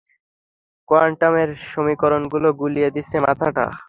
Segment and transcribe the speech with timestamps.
[0.89, 3.65] কোয়ান্টামের সমীকরণগুলো গুলিয়ে দিচ্ছে মাথাটা।